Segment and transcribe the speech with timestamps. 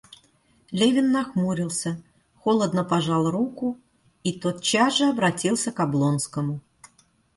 [0.71, 2.01] Левин нахмурился,
[2.41, 3.77] холодно пожал руку
[4.23, 6.59] и тотчас же обратился к Облонскому.